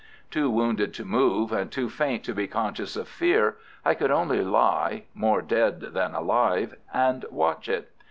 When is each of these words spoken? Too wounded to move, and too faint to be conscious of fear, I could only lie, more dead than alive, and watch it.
Too 0.31 0.49
wounded 0.49 0.95
to 0.95 1.05
move, 1.05 1.51
and 1.51 1.71
too 1.71 1.87
faint 1.87 2.23
to 2.23 2.33
be 2.33 2.47
conscious 2.47 2.95
of 2.95 3.07
fear, 3.07 3.57
I 3.85 3.93
could 3.93 4.09
only 4.09 4.41
lie, 4.41 5.03
more 5.13 5.43
dead 5.43 5.79
than 5.79 6.15
alive, 6.15 6.73
and 6.91 7.23
watch 7.29 7.69
it. 7.69 7.91